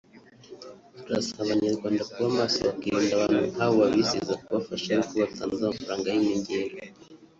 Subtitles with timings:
[0.97, 6.75] ”Turasaba Abanyarwanda kuba maso bakirinda abantu nk’abo babizeza kubafasha ari uko batanze amafaranga y’inyongera